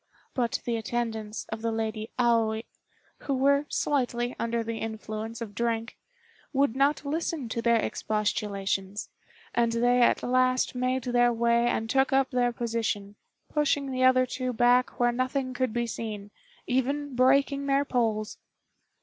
[0.33, 2.63] But the attendants of the Lady Aoi,
[3.19, 5.95] who were slightly under the influence of drink,
[6.51, 9.09] would not listen to their expostulations,
[9.53, 13.15] and they at last made their way and took up their position,
[13.47, 16.31] pushing the other two back where nothing could be seen,
[16.65, 18.39] even breaking their poles.